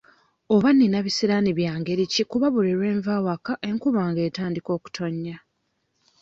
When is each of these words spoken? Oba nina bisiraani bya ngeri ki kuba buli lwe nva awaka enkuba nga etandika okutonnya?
Oba 0.55 0.69
nina 0.77 0.97
bisiraani 1.05 1.51
bya 1.59 1.73
ngeri 1.79 2.03
ki 2.13 2.23
kuba 2.31 2.47
buli 2.53 2.71
lwe 2.77 2.89
nva 2.97 3.11
awaka 3.19 3.53
enkuba 3.69 4.01
nga 4.09 4.21
etandika 4.27 4.69
okutonnya? 4.77 5.37